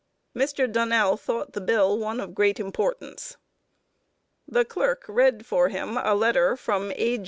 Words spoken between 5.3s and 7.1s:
for him a letter from